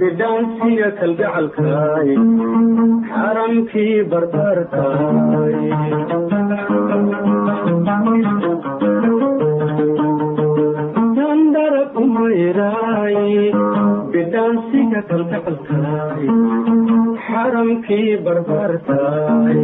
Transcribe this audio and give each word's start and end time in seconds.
bidhaansiga 0.00 0.88
kalgacalkaay 1.00 2.08
xaramkii 3.12 3.94
barbaarkaay 4.12 5.60
bidhaansiga 14.12 15.00
kalgacalkaay 15.10 16.26
xaramkii 17.26 18.10
barbaarkaay 18.26 19.62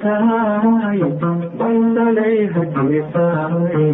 laysku 0.00 0.18
baantahay 0.32 1.00
baysanay 1.60 2.36
hargeysaay 2.54 3.84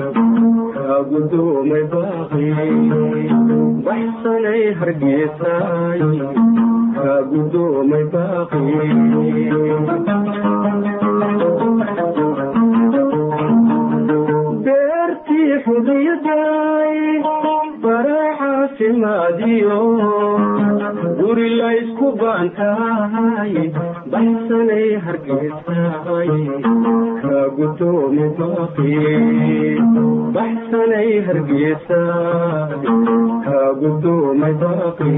kaagudoomay 0.76 1.84
baaqi 1.92 2.46
baxsanay 3.86 4.62
hargeysaay 4.80 6.00
baaqi 8.14 8.62
beertii 8.78 9.27
kaagudoomi 27.78 28.26
baaqi 28.38 28.92
baxsanay 30.34 31.10
kaagudoomay 33.44 34.54
baaqi 34.62 35.10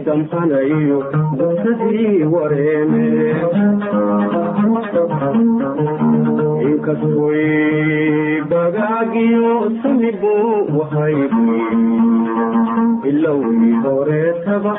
begsigiyo 0.06 1.00
dugsadii 1.38 2.24
wareeme 2.34 3.06
inkastoy 6.66 8.42
bagaagiyo 8.50 9.72
samibu 9.82 10.34
wahaydi 10.80 11.62
ilowii 13.10 13.74
horeetaba 13.84 14.74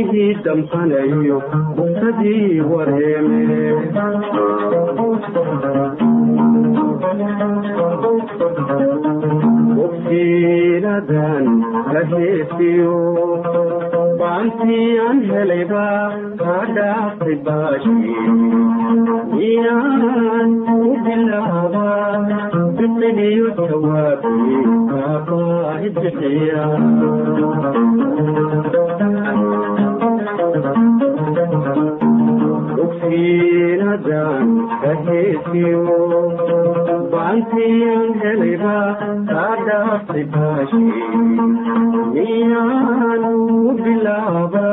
bobihii 0.00 0.34
damqanayo 0.44 1.38
dugsadii 1.76 2.60
wareeme 2.70 3.40
bogsiinadan 10.10 11.44
la 11.94 12.02
heesiyo 12.10 12.94
baantii 14.20 14.88
aan 15.06 15.20
helayba 15.30 15.84
kaa 16.40 16.64
dhaaftay 16.76 17.36
baashi 17.46 17.94
miyaan 19.34 20.50
u 20.76 20.92
bilaaba 21.06 21.86
bixigiyo 22.78 23.48
jawaabi 23.60 24.34
kaabaahi 24.90 25.88
bixiya 26.00 26.64
la 35.30 35.38
heesiyo 35.38 35.82
baantii 37.12 37.84
aan 37.94 38.08
helayba 38.22 38.76
kaa 39.30 39.56
dhaaftay 39.66 40.24
baashi 40.34 40.80
miyaan 42.14 43.24
u 43.30 43.74
bilaaba 43.82 44.64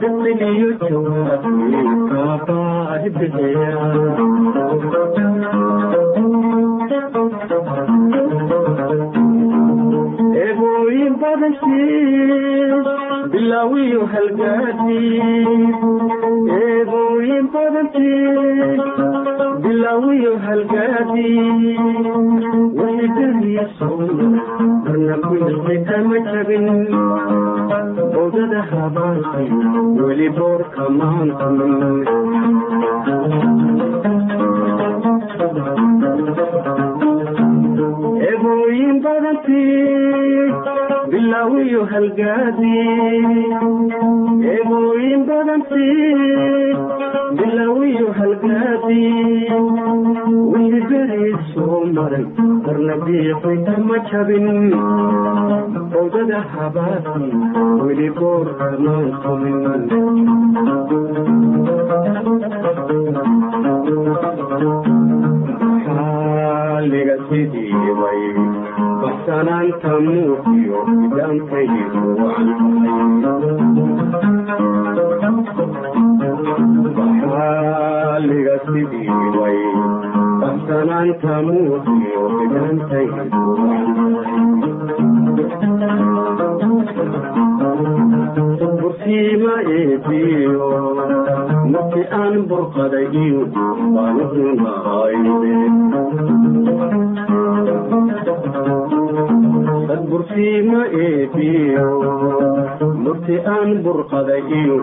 bixigiyo 0.00 0.70
jawaabi 0.82 1.82
kaabaahi 2.10 3.08
bixiya 3.18 3.72
boorka 30.36 30.84
maantamin 30.98 32.04
bilaawiyo 41.44 41.84
halgaadii 41.84 43.54
eebooyin 44.52 45.24
badantii 45.28 46.14
bilaawiyo 47.38 48.12
halgaadii 48.18 49.50
wixii 50.52 50.80
berii 50.90 51.34
soo 51.54 51.80
maray 51.96 52.24
marna 52.66 52.96
biiqi 53.04 53.54
kama 53.66 53.98
jabin 54.10 54.48
odada 56.02 56.40
habaasay 56.54 57.28
weli 57.84 58.08
boorka 58.20 58.70
maantamin 58.86 59.84
xaaliga 65.86 67.16
sidii 67.28 67.94
bay 68.00 68.22
baxsanaanta 69.02 69.92
muuqiyo 70.06 70.80
idaankaygu 71.06 72.02
xaaliga 77.24 78.54
sidii 78.66 79.08
bay 79.36 79.58
baxsanaanta 80.40 81.32
muuqiyo 81.48 82.22
idaankaygu 82.44 83.24
bursiima 88.80 89.54
eebiyo 89.76 90.68
aan 91.92 92.34
burqaday 92.48 93.06
iyo 93.22 93.42
eebiyo 101.00 101.88
marki 103.04 103.36
aan 103.54 103.70
burqaday 103.84 104.42
iyo 104.60 104.76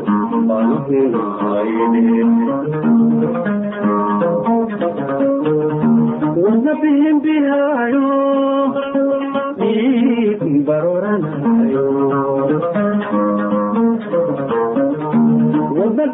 baanuhunahayde 0.48 2.06
wana 6.44 6.74
bihin 6.82 7.18
bihaayo 7.26 8.06
dhiig 9.60 10.42
baroranayo 10.68 11.51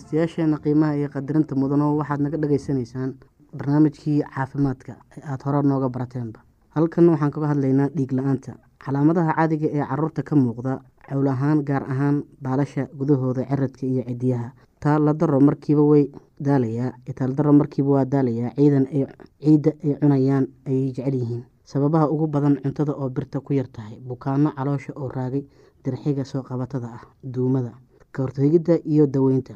dhegeystayaasheena 0.00 0.58
qiimaha 0.64 0.96
iyo 0.96 1.08
qadarinta 1.12 1.54
mudano 1.54 1.96
waxaad 1.96 2.20
naga 2.20 2.36
dhageysanaysaan 2.38 3.14
barnaamijkii 3.52 4.22
caafimaadka 4.34 4.92
ee 5.16 5.20
aada 5.28 5.44
hore 5.44 5.62
nooga 5.62 5.88
barateenba 5.88 6.40
halkan 6.74 7.08
waxaan 7.08 7.30
kaga 7.30 7.46
hadlaynaa 7.52 7.88
dhiig 7.96 8.12
la'aanta. 8.12 8.52
Calaamadaha 8.84 9.32
caadiga 9.36 9.68
ee 9.68 9.84
carruurta 9.90 10.22
ka 10.22 10.36
muuqda 10.36 10.80
cowl 11.08 11.28
ahaan 11.28 11.62
gaar 11.64 11.82
ahaan 11.92 12.22
baalasha 12.42 12.86
gudahooda 12.98 13.44
ciradka 13.50 13.86
iyo 13.86 14.02
cidiyaha 14.08 14.48
taaladaro 14.80 15.40
markiiba 15.40 15.82
way 15.82 16.04
daalayaa 16.40 16.92
itaaladaro 17.06 17.52
markiiba 17.52 17.90
waa 17.90 18.04
daalayaa 18.04 18.52
ciidan 18.56 18.86
ay 18.92 19.04
ciidda 19.44 19.70
ay 19.84 19.94
cunayaan 20.00 20.44
ayay 20.66 20.92
jecel 20.96 21.14
yihiin. 21.14 21.44
Sababaha 21.64 22.08
ugu 22.10 22.26
badan 22.26 22.56
cuntada 22.62 22.92
oo 22.92 23.08
birta 23.10 23.40
ku 23.40 23.52
yar 23.52 23.68
tahay 23.68 24.00
bukaano 24.00 24.50
caloosha 24.56 24.92
oo 24.96 25.08
raagay 25.08 25.44
dirxiga 25.84 26.24
soo 26.24 26.42
qabatada 26.42 26.88
ah 26.96 27.02
duumada 27.22 27.72
ka 28.12 28.22
hortegidda 28.22 28.74
iyo 28.84 29.06
daweynta 29.06 29.54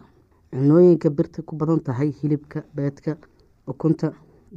cunooyinka 0.54 1.10
birta 1.10 1.42
ku 1.42 1.56
badan 1.56 1.80
tahay 1.86 2.10
hilibka 2.18 2.62
beedka 2.76 3.16
ukunta 3.66 4.12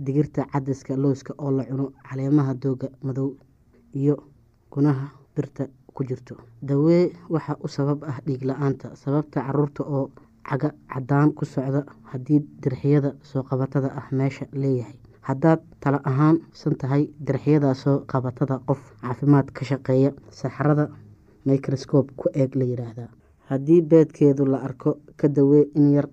digirta 0.05 0.45
cadaska 0.53 0.94
looska 1.03 1.33
oo 1.44 1.51
la 1.57 1.63
cuno 1.65 1.85
caleemaha 2.09 2.53
dooga 2.53 2.88
madow 3.05 3.29
iyo 3.99 4.15
gunaha 4.71 5.07
birta 5.35 5.63
ku 5.95 6.03
jirto. 6.03 6.35
Dawee 6.61 7.13
waxaa 7.33 7.57
u 7.65 7.67
sabab 7.67 8.03
ah 8.03 8.17
dhiig 8.25 8.44
la'aanta 8.49 8.95
sababta 8.95 9.41
carruurta 9.45 9.83
oo 9.83 10.12
caga 10.50 10.69
cadaan 10.93 11.33
ku 11.33 11.45
socda 11.45 11.81
haddii 12.12 12.39
dirxiyada 12.62 13.12
soo 13.29 13.43
qabatada 13.50 13.89
ah 14.00 14.07
meesha 14.12 14.45
leeyahay. 14.53 14.98
Haddaad 15.27 15.60
tala 15.81 16.00
ahaan 16.10 16.38
san 16.53 16.75
tahay 16.81 17.10
dirxiyada 17.27 17.74
soo 17.74 17.98
qabatada 18.12 18.60
qof 18.67 18.81
caafimaad 19.01 19.48
ka 19.51 19.65
shaqeeya 19.65 20.12
saxarada 20.29 20.86
microscope 21.45 22.12
ku 22.19 22.29
eeg 22.33 22.51
la 22.55 22.65
yiraahdaa 22.72 23.10
haddii 23.50 23.82
beedkeedu 23.92 24.44
la 24.54 24.58
arko 24.68 24.92
ka 25.20 25.27
dawee 25.27 25.63
in 25.80 25.88
yar 25.96 26.08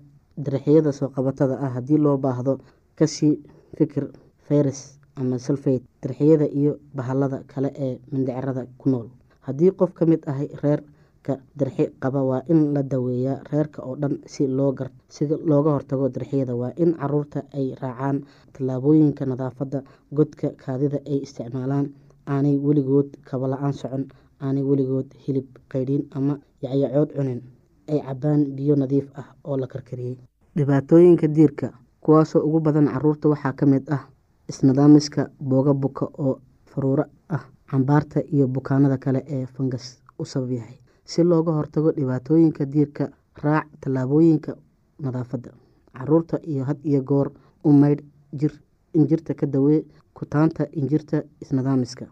dirxiyada 0.45 0.91
soo 0.99 1.09
qabatada 1.15 1.55
ah 1.65 1.71
haddii 1.75 1.97
loo 2.05 2.17
baahdo 2.25 2.53
ka 2.97 3.05
sii 3.15 3.33
fikir 3.77 4.03
fayras 4.47 4.79
ama 5.19 5.37
sulfate 5.45 5.83
dirxiyada 6.03 6.45
iyo 6.59 6.73
bahalada 6.97 7.37
kale 7.51 7.69
ee 7.85 7.93
mindhicirada 8.11 8.63
ku 8.79 8.89
nool. 8.89 9.07
Haddii 9.47 9.71
qof 9.79 9.91
ka 9.97 10.03
mid 10.05 10.21
ahay 10.31 10.47
reerka 10.63 11.33
dirxi 11.59 11.83
qaba 12.03 12.21
waa 12.29 12.41
in 12.53 12.73
la 12.73 12.81
daweeyaa 12.83 13.39
reerka 13.51 13.79
oo 13.87 13.95
dhan 14.01 14.15
si 14.33 14.47
loo 14.57 14.71
gar 14.77 14.89
si 15.15 15.23
looga 15.49 15.71
hortago 15.75 16.09
dirxiyada 16.15 16.53
waa 16.61 16.71
in 16.83 16.91
carruurta 16.99 17.39
ay 17.57 17.67
raacaan 17.81 18.17
tallaabooyinka 18.53 19.23
nadaafadda 19.31 19.79
godka 20.17 20.47
kaadida 20.63 20.97
ay 21.11 21.17
isticmaalaan 21.25 21.87
aanay 22.33 22.55
weligood 22.67 23.09
kaba 23.29 23.45
la'aan 23.53 23.73
socon 23.81 24.03
aanay 24.41 24.63
weligood 24.63 25.09
hilib 25.27 25.47
qaydhiin 25.71 26.03
ama 26.11 26.39
yacyacood 26.61 27.09
cunin. 27.15 27.41
Ay 27.87 27.99
cabaan 28.01 28.45
biyo 28.55 28.75
nadiif 28.75 29.07
ah 29.19 29.27
oo 29.43 29.57
la 29.57 29.67
karkariyey. 29.67 30.17
Dhibaatooyinka 30.57 31.27
diirka 31.27 31.67
kuwaasoo 32.01 32.41
ugu 32.47 32.59
badan 32.59 32.87
carruurta 32.87 33.29
waxaa 33.29 33.53
ka 33.53 33.65
mid 33.65 33.83
ah 33.89 34.03
isnidaamiska 34.49 35.29
booga 35.39 35.73
buka 35.73 36.05
oo 36.17 36.39
faruuro 36.65 37.03
ah 37.29 37.43
cambaarta 37.71 38.19
iyo 38.33 38.47
bukaanada 38.47 38.97
kale 38.97 39.21
ee 39.27 39.45
fangas 39.45 40.01
u 40.19 40.25
sabab 40.25 40.51
yahay. 40.51 40.77
Si 41.05 41.23
looga 41.23 41.51
hortago 41.51 41.91
dhibaatooyinka 41.91 42.65
diirka 42.65 43.09
raac 43.43 43.67
tallaabooyinka 43.81 44.55
nadaafadda. 44.99 45.51
Caruurta 45.97 46.39
iyo 46.43 46.63
had 46.63 46.79
iyo 46.83 47.01
goor 47.01 47.31
u 47.63 47.71
maydh 47.73 48.03
jir 48.33 48.51
injirta 48.93 49.33
ka 49.33 49.45
dawee 49.45 49.85
kutaanta 50.13 50.67
injirta 50.71 51.23
isnidaamiska 51.41 52.05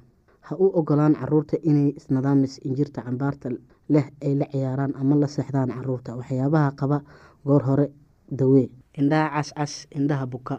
ha 0.48 0.54
u 0.64 0.66
ogolaan 0.80 1.14
carruurta 1.20 1.58
inay 1.70 1.90
isnidaamis 2.00 2.54
injirta 2.68 3.02
cambaarta 3.08 3.48
leh 3.94 4.06
ay 4.26 4.34
la 4.40 4.46
ciyaaraan 4.54 4.94
ama 5.02 5.16
la 5.22 5.28
seexdaan 5.36 5.70
carruurta 5.76 6.16
waxyaabaha 6.20 6.70
qaba 6.80 6.98
goor 7.46 7.64
hore 7.68 7.88
dawee 8.40 8.68
indhaha 9.00 9.30
cascas 9.36 9.74
indhaha 9.98 10.26
buka. 10.34 10.56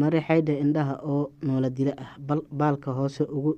Mari 0.00 0.20
xaydha 0.28 0.52
indhaha 0.64 0.94
oo 1.12 1.22
noola 1.46 1.68
dila 1.76 1.92
ah 2.04 2.10
baalka 2.58 2.90
hoose 2.98 3.22
ugu 3.36 3.52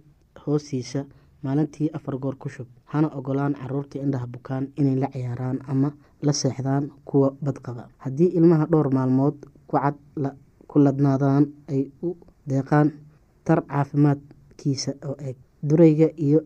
hoostiisa 0.46 1.00
maalintii 1.42 1.88
afar 1.96 2.14
goor 2.22 2.36
ku 2.42 2.48
shub. 2.48 2.66
Hana 2.92 3.08
ogolaan 3.18 3.54
carruurta 3.60 3.98
indhaha 4.04 4.26
bukaan 4.34 4.64
inay 4.80 4.96
la 5.02 5.08
ciyaaraan 5.14 5.58
ama 5.72 5.90
la 6.26 6.32
seexdaan 6.32 6.84
kuwa 7.08 7.28
badqaba. 7.44 7.88
Haddii 8.04 8.30
ilmaha 8.38 8.64
dhowr 8.70 8.88
maalmood 8.96 9.36
kucad 9.68 9.94
ku 10.70 10.76
ladnaadaan 10.84 11.44
ay 11.72 11.82
u 12.02 12.16
deeqaan 12.48 12.88
dhakhtar 13.44 13.60
caafimaadkiisa 13.70 14.92
oo 15.08 15.16
eeg 15.26 15.36
durayga 15.62 16.08
iyo 16.16 16.40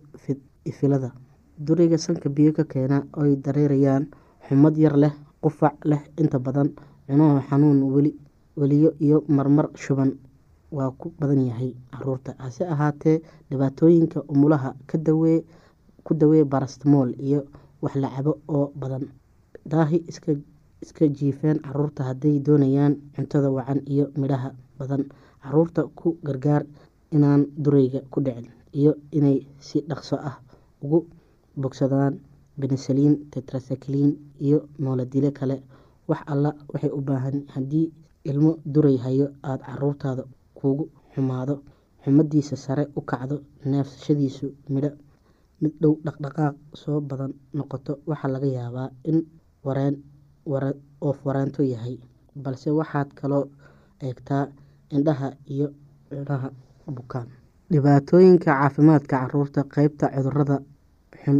ifilada. 0.64 1.12
Durayga 1.58 1.98
sanka 1.98 2.28
biyo 2.28 2.52
ka 2.52 2.64
keena 2.64 3.04
oy 3.16 3.36
dareerayaan 3.36 4.08
xumad 4.48 4.76
yar 4.76 4.96
leh 4.96 5.12
qufac 5.42 5.76
leh 5.84 6.00
inta 6.18 6.38
badan 6.38 6.72
cunaha 7.06 7.40
xanuun 7.48 7.82
weli 7.92 8.12
weliyo 8.56 8.90
iyo 9.00 9.24
marmar 9.28 9.68
shuban 9.76 10.16
waa 10.72 10.90
ku 10.96 11.12
badan 11.20 11.44
yahay 11.46 11.76
carruurta 11.92 12.34
hase 12.38 12.64
ahaatee 12.64 13.20
dhibaatooyinka 13.50 14.24
umulaha 14.28 14.74
ku 16.04 16.14
dawee 16.14 16.44
barastmool 16.44 17.12
iyo 17.20 17.44
wax 17.82 17.94
la 17.96 18.08
oo 18.48 18.72
badan. 18.74 19.08
Daahi 19.66 20.04
iska 20.82 21.06
jiifeen 21.08 21.60
carruurta 21.60 22.04
hadday 22.04 22.40
doonayaan 22.40 22.96
cuntada 23.14 23.50
wacan 23.50 23.82
iyo 23.86 24.10
midhaha 24.16 24.50
badan. 24.78 25.04
Caruurta 25.42 25.84
ku 25.94 26.18
gargaar 26.24 26.64
inaan 27.12 27.46
durayga 27.56 28.00
ku 28.10 28.20
dhicin 28.20 28.48
iyo 28.78 28.92
inay 29.18 29.38
si 29.66 29.78
dhaqso 29.88 30.16
ah 30.30 30.36
ugu 30.84 30.98
bogsadaan 31.60 32.14
benesaliin 32.58 33.14
tetrasakliin 33.32 34.10
iyo 34.46 34.58
nooladile 34.82 35.30
kale. 35.38 35.56
Wax 36.08 36.20
alla 36.32 36.50
waxay 36.72 36.90
u 36.98 37.00
baahan 37.08 37.36
haddii 37.54 37.86
ilmo 38.30 38.50
duray 38.72 38.96
hayo 39.04 39.26
aada 39.48 39.64
caruurtaada 39.66 40.22
kugu 40.58 40.84
xumaado 41.14 41.54
xumadiisa 42.02 42.56
sare 42.64 42.84
u 42.98 43.00
kacdo 43.10 43.36
neefsashadiisu 43.70 44.46
midho 44.72 44.90
mid 45.60 45.72
dhow 45.82 45.94
dhaqdhaqaaq 46.04 46.54
soo 46.82 46.98
badan 47.08 47.32
noqoto 47.58 47.92
waxaa 48.10 48.30
laga 48.34 48.48
yaabaa 48.58 48.88
in 49.10 49.18
wareen 49.66 49.94
oof 51.06 51.18
wareento 51.26 51.62
yahay. 51.72 51.96
Balse 52.42 52.68
waxaad 52.78 53.08
kaloo 53.18 53.44
eegtaa 54.06 54.44
indhaha 54.96 55.28
iyo 55.54 55.66
cunaha 56.10 56.48
bukaan 56.96 57.28
dhibaatooyinka 57.72 58.44
caafimaadka 58.52 59.16
carruurta 59.22 59.60
qeybta 59.74 60.06
cudurrada 60.14 60.56
xun 61.22 61.38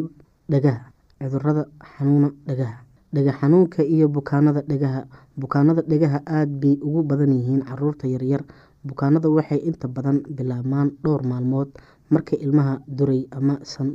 dhagaha 0.52 0.80
cudurrada 1.20 1.62
xanuuna 1.92 2.28
dhagaha 2.48 2.76
dhega 3.14 3.32
xanuunka 3.40 3.80
iyo 3.94 4.06
bukaanada 4.08 4.60
dhegaha 4.70 5.00
bukaanada 5.40 5.82
dhegaha 5.90 6.18
aada 6.36 6.54
bay 6.62 6.74
ugu 6.86 7.02
badan 7.10 7.32
yihiin 7.36 7.62
carruurta 7.68 8.06
yaryar 8.14 8.42
bukaanada 8.88 9.28
waxay 9.36 9.60
inta 9.68 9.88
badan 9.96 10.22
bilaabmaan 10.36 10.88
dhowr 11.04 11.22
maalmood 11.32 11.68
markay 12.10 12.38
ilmaha 12.44 12.74
duray 12.88 13.28
ama 13.38 13.58
san 13.72 13.88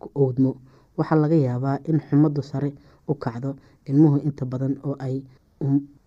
ku 0.00 0.08
owdmo 0.24 0.56
waxaa 0.98 1.20
laga 1.22 1.36
yaabaa 1.46 1.76
in 1.90 2.00
xumadu 2.06 2.42
sare 2.50 2.70
u 3.08 3.14
kacdo 3.14 3.50
ilmuhu 3.90 4.16
inta 4.28 4.44
badan 4.52 4.74
oo 4.88 4.96
ay 5.06 5.16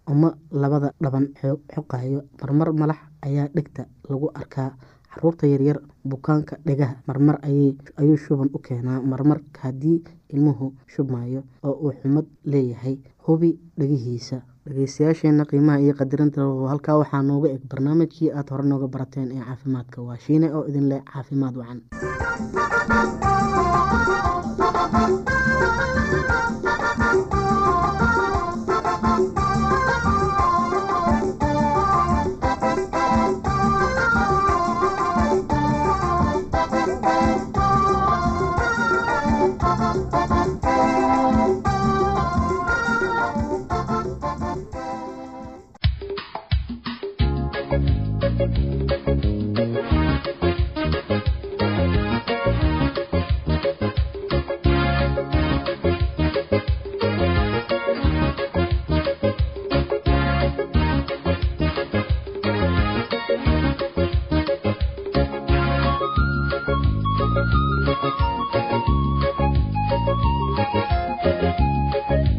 uma 0.07 0.29
labada 0.51 0.89
dhaban 1.01 1.25
xoqayo. 1.73 2.19
Marmar 2.41 2.69
malax 2.73 2.99
ayaa 3.25 3.47
dhegta 3.55 3.85
lagu 4.09 4.29
arkaa 4.39 4.69
carruurta 5.15 5.47
yaryar 5.47 5.79
bukaanka 6.03 6.57
dhegaha 6.65 6.95
marmar 7.07 7.39
ayuu 7.43 8.17
shuban 8.17 8.49
u 8.53 8.59
keenaa. 8.59 9.01
Marmar 9.01 9.39
haddii 9.61 10.03
ilmuhu 10.29 10.73
shubmayo 10.87 11.43
oo 11.63 11.71
uu 11.87 11.93
xumad 12.01 12.25
leeyahay 12.45 12.97
hubi 13.27 13.57
dhegihiisa. 13.77 14.41
Dhegeystayaasheena 14.65 15.45
qiimaha 15.45 15.79
iyo 15.79 15.93
qadarinta 15.93 16.41
halkaa. 16.71 16.97
Waxaa 17.01 17.21
nooga 17.21 17.49
eg 17.55 17.61
barnaamijkii 17.69 18.31
aada 18.31 18.51
hore 18.55 18.67
nooga 18.67 18.87
barateen 18.87 19.31
ee 19.31 19.43
caafimaadka. 19.45 20.01
Waa 20.01 20.17
shiine 20.17 20.51
oo 20.53 20.65
idin 20.67 20.89
leh 20.89 21.01
caafimaad 21.13 21.55
wacan 21.57 21.81
Thank 67.17 67.35
you. 72.29 72.34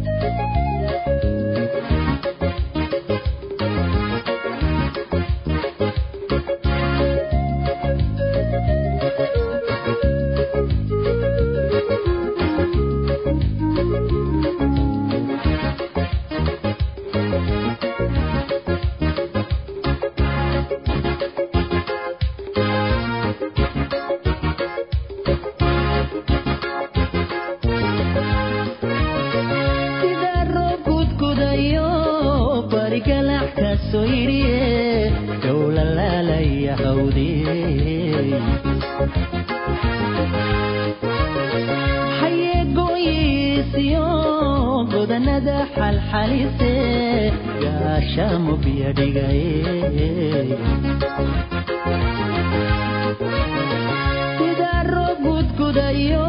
idaaro 54.49 55.07
gudgudayo 55.25 56.25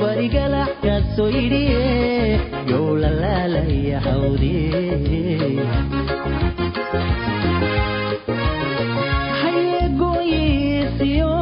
barigalaxkaaso 0.00 1.24
yidhiye 1.36 1.84
yow 2.70 2.86
la 3.02 3.10
laalaya 3.22 3.98
hawdiye 4.06 4.82
hayeegooyiisiyo 9.94 11.32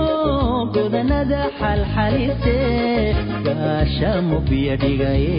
godanada 0.74 1.40
xalxalise 1.60 2.56
gaasha 3.46 4.10
mubya 4.28 4.74
dhigaye 4.82 5.38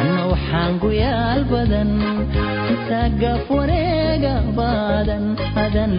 anna 0.00 0.22
waxaan 0.32 0.72
guyaal 0.84 1.42
badan 1.52 1.90
intaa 2.66 3.10
wareegaba 3.50 4.68
adan 5.00 5.24
adan 5.64 5.92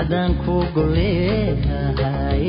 adan 0.00 0.30
ku 0.42 0.54
goleeaqay 0.74 2.44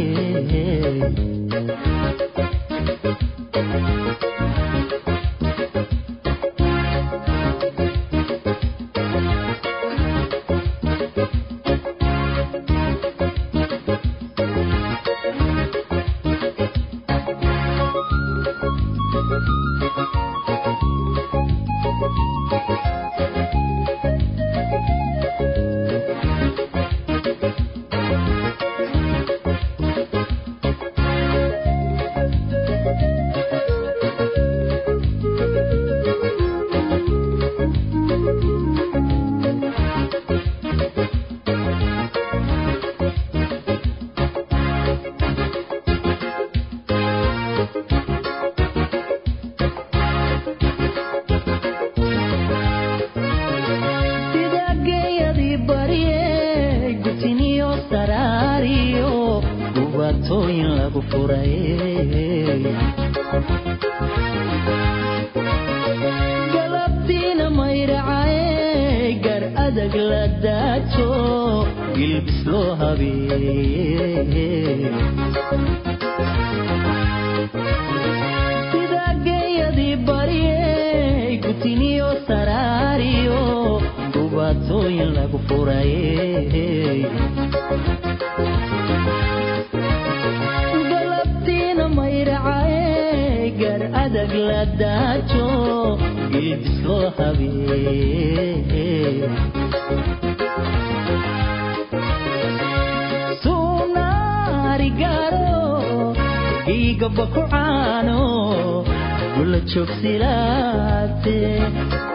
dubaatooyin 84.13 85.09
lagu 85.17 85.39
furay 85.47 85.91
galabtiina 90.91 91.85
mayracay 91.97 93.51
gar 93.61 93.81
adag 94.03 94.33
la 94.49 94.61
daajo 94.81 95.47
gilbis 96.33 96.75
loo 96.85 97.07
habeeye 97.17 98.87
sunaarigaro 104.23 105.57
igaba 106.77 107.25
ku 107.33 107.41
caano 107.51 108.21
gula 109.35 109.59
joogsilaate 109.71 111.37
sunaarigaro 111.73 112.12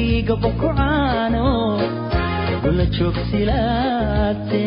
igaba 0.00 0.48
ku 0.60 0.68
caano 0.78 1.46
gula 2.62 2.84
joogsilaate 2.94 4.64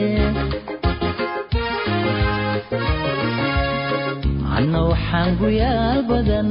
anna 4.56 4.80
waxaan 4.92 5.30
guyaal 5.42 6.00
badan 6.10 6.50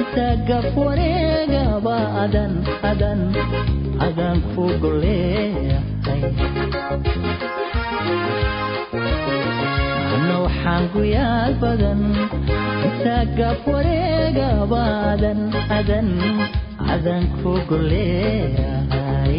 intaa 0.00 0.34
gaf 0.48 0.66
wareegaba 0.84 1.96
adan 2.24 2.52
adan 2.90 3.20
adan 4.06 4.36
ku 4.54 4.62
goleeyahay 4.82 6.22
anna 10.14 10.34
waxaan 10.44 10.82
guyaal 10.94 11.52
badan 11.62 12.00
intaa 13.00 13.24
gaf 13.38 13.60
wareegaba 13.72 14.80
adan 15.12 15.40
adan 15.78 16.08
adan 16.94 17.22
ku 17.40 17.52
goleeyahay 17.68 19.38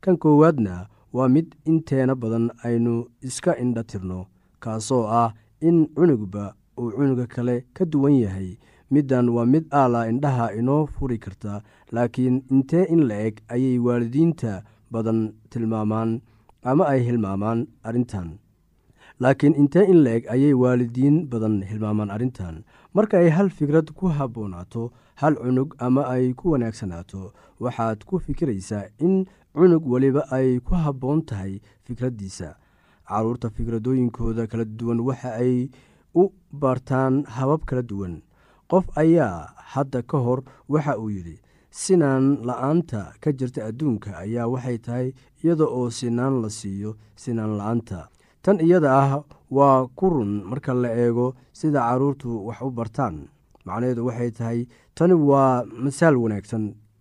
kan 0.00 0.16
koowaadna 0.22 0.86
waa 1.12 1.28
mid 1.28 1.46
inteena 1.64 2.14
badan 2.14 2.50
aynu 2.64 2.94
iska 3.28 3.52
indha 3.62 3.82
tirno 3.90 4.26
kaasoo 4.62 5.04
ah 5.20 5.30
in 5.60 5.86
cunugba 5.96 6.54
uu 6.80 6.90
cunuga 6.96 7.26
kale 7.26 7.56
ka 7.76 7.84
duwan 7.84 8.14
yahay. 8.24 8.50
Middan 8.90 9.28
waa 9.28 9.44
mid 9.52 9.64
aala 9.80 10.08
indhaha 10.10 10.52
inoo 10.58 10.86
furi 10.86 11.18
karta 11.18 11.62
laakiin 11.92 12.36
intee 12.50 12.84
in 12.94 13.02
la 13.08 13.16
eg 13.26 13.36
ayay 13.54 13.78
waalidiinta 13.86 14.52
badan 14.90 15.20
tilmaamaan 15.50 16.20
ama 16.70 16.84
ay 16.92 17.00
hilmaamaan 17.06 17.66
arrintan. 17.88 18.38
Laakiin 19.20 19.54
intee 19.60 19.84
in 19.92 19.98
la 20.04 20.10
eg 20.16 20.24
ayay 20.34 20.54
waalidiin 20.62 21.16
badan 21.32 21.62
hilmaamaan 21.68 22.10
arrintan. 22.14 22.64
Marka 22.94 23.18
ay 23.18 23.28
hal 23.36 23.50
fikrad 23.50 23.92
ku 23.98 24.08
habboonaato 24.18 24.82
hal 25.20 25.34
cunug 25.42 25.74
ama 25.78 26.02
ay 26.14 26.32
ku 26.38 26.50
wanaagsanaato 26.54 27.32
waxaad 27.60 28.04
ku 28.08 28.18
fikiraysaa 28.26 28.84
in 29.06 29.26
cunug 29.58 29.82
weliba 29.92 30.22
ay 30.30 30.60
ku 30.66 30.74
habboon 30.84 31.22
tahay 31.28 31.58
fikraddiisa 31.86 32.48
carruurta 33.08 33.50
fikradooyinkooda 33.56 34.46
kala 34.50 34.64
duwan 34.78 35.00
waxa 35.08 35.30
ay 35.42 35.66
u 36.14 36.22
bartaan 36.52 37.24
habab 37.36 37.64
kala 37.68 37.82
duwan. 37.82 38.14
Qof 38.70 38.84
ayaa 39.02 39.48
hadda 39.72 40.02
ka 40.10 40.18
hor 40.24 40.40
waxa 40.68 40.94
uu 41.02 41.10
yidhi 41.10 41.36
sinaan 41.70 42.24
la'aanta 42.48 43.00
ka 43.22 43.32
jirta 43.38 43.64
adduunka 43.68 44.10
ayaa 44.24 44.46
waxay 44.54 44.78
tahay 44.86 45.08
iyada 45.42 45.64
oo 45.78 45.88
sinaan 45.90 46.34
la 46.42 46.50
siiyo 46.58 46.90
sinaan 47.16 47.56
la'aanta. 47.58 48.08
Tan 48.44 48.60
iyada 48.60 48.90
ah 49.02 49.10
waa 49.50 49.88
ku 49.98 50.06
run 50.14 50.32
marka 50.50 50.72
la 50.74 50.90
eego 51.04 51.34
sida 51.52 51.80
carruurtu 51.88 52.46
wax 52.46 52.60
u 52.62 52.70
bartaan. 52.70 53.16
Macnaheedu 53.66 54.06
waxay 54.08 54.30
tahay 54.38 54.60
tani 54.96 55.14
waa 55.30 55.64
masaal 55.84 56.16
wanaagsan 56.22 56.64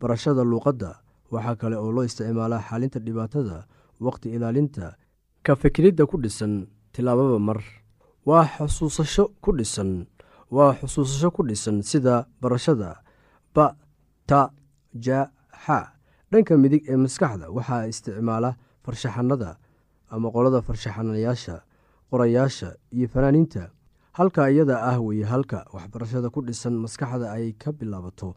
barashada 0.00 0.42
luuqadda 0.44 0.90
waxaa 1.30 1.56
kale 1.56 1.76
oo 1.76 1.90
loo 1.92 2.04
isticmaalaa 2.04 2.62
xalinta 2.68 2.98
dhibaatada 3.00 3.66
waqti 4.00 4.28
ilaalinta 4.36 4.96
ka 5.46 5.56
fikiridda 5.56 6.06
ku 6.06 6.16
dhisan 6.20 6.66
tilaababa 6.92 7.38
mar. 7.38 7.60
Waa 8.26 8.44
xusuusasho 8.56 9.24
ku 9.44 9.52
dhisan 9.52 10.06
waa 10.50 10.72
xusuusasho 10.80 11.30
ku 11.30 11.42
dhisan 11.44 11.82
sida 11.82 12.24
barashada 12.40 13.02
ba 13.54 13.76
ta 14.26 14.50
ja 14.96 15.28
xa 15.66 15.92
dhanka 16.32 16.56
midig 16.56 16.82
ee 16.88 16.96
maskaxda 16.96 17.50
waxaa 17.52 17.86
isticmaala 17.92 18.56
farshaxanada 18.84 19.56
ama 20.10 20.30
qolada 20.32 20.62
farshaxanayaasha 20.62 21.62
qorayaasha 22.10 22.68
iyo 22.96 23.08
fanaaniinta. 23.08 23.70
Halka 24.14 24.46
iyada 24.50 24.78
ah 24.90 24.98
weye 25.02 25.24
halka 25.26 25.66
waxbarashada 25.74 26.30
ku 26.30 26.40
dhisan 26.46 26.74
maskaxda 26.78 27.32
ay 27.36 27.52
ka 27.58 27.72
bilaabato 27.72 28.36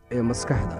ee 0.11 0.21
maskaxda. 0.29 0.77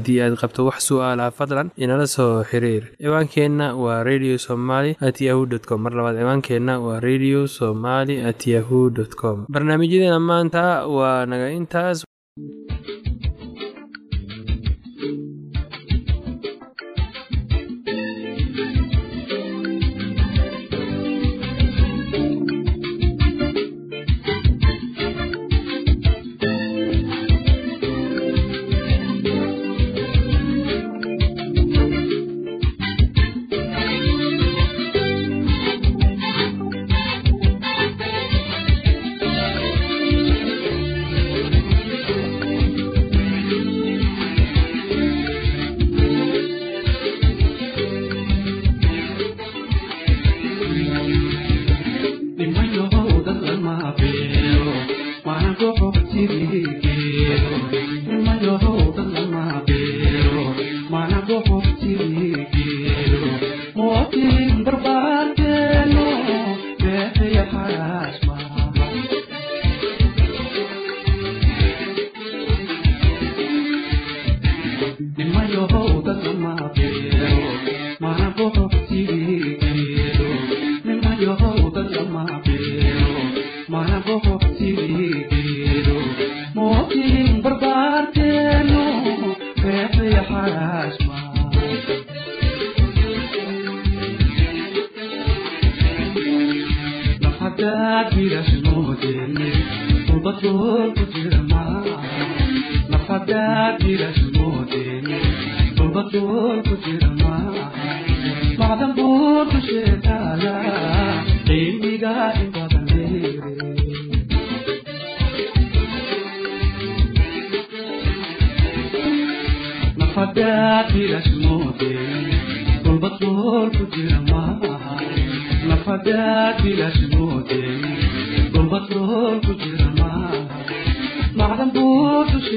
Haddii 0.00 0.20
aad 0.24 0.34
qabto 0.40 0.64
wax 0.68 0.78
su'aalaha 0.88 1.30
fadlan 1.38 1.68
inala 1.84 2.06
soo 2.14 2.42
xiriir. 2.50 2.84
Ciwaankeenna 3.02 3.66
waa 3.82 4.02
radio 4.08 4.36
somaly 4.46 4.92
at 5.08 5.20
yahu 5.26 5.42
t 5.50 5.58
com. 5.68 5.80
Mar 5.84 5.92
labaad 5.98 6.16
ciwaankeenna 6.20 6.74
waa 6.86 7.00
radio 7.08 7.40
somaly 7.58 8.16
at 8.30 8.40
yahu 8.52 8.80
dt 8.96 9.12
com. 9.20 9.38
Barnaamijyadeena 9.54 10.18
maanta 10.30 10.64
waa 10.96 11.26
naga 11.30 11.48
intaas 11.58 11.98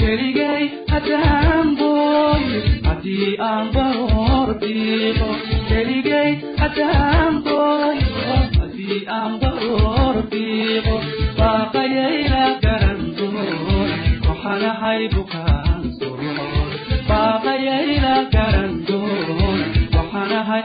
keligay 0.00 0.64
haddaan 0.92 1.68
booye 1.78 2.60
haddii 2.86 3.30
aan 3.48 3.66
baroordiiqo 3.74 5.28
keligay 5.68 6.30
haddaan 6.62 7.34
booye 7.46 8.04
haddii 8.58 9.00
aan 9.18 9.32
baroordiiqo 9.42 10.96
baaqayayna 11.38 12.42
garan 12.64 13.00
doona 13.18 13.56
waxaanahay 14.28 15.02
bukaan 15.16 15.82
doona 16.00 16.46
baaqayayna 17.10 18.14
garan 18.36 18.72
doona 18.88 19.66
waxaanahay 19.96 20.64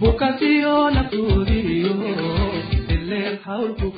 bukaatiyo 0.00 0.90
naftuudiyo 0.90 1.94
ileen 2.94 3.38
hawlku 3.44 3.92